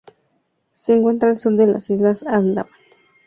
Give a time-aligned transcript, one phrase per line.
[0.73, 2.71] Se encuentra al sur de las Islas Andamán.